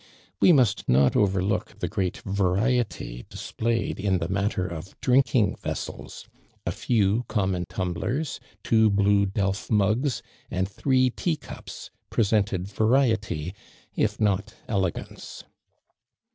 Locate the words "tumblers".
7.69-8.39